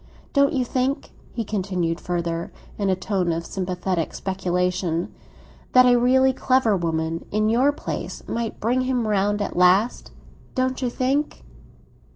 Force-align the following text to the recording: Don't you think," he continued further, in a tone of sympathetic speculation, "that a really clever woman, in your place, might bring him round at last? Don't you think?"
Don't 0.33 0.51
you 0.53 0.65
think," 0.65 1.11
he 1.31 1.43
continued 1.45 1.99
further, 2.01 2.51
in 2.79 2.89
a 2.89 2.95
tone 2.95 3.31
of 3.31 3.45
sympathetic 3.45 4.15
speculation, 4.15 5.13
"that 5.73 5.85
a 5.85 5.95
really 5.99 6.33
clever 6.33 6.75
woman, 6.75 7.23
in 7.29 7.49
your 7.49 7.71
place, 7.71 8.27
might 8.27 8.59
bring 8.59 8.81
him 8.81 9.07
round 9.07 9.43
at 9.43 9.55
last? 9.55 10.09
Don't 10.55 10.81
you 10.81 10.89
think?" 10.89 11.43